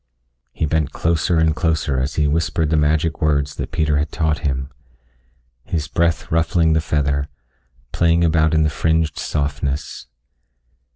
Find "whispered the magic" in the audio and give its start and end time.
2.27-3.21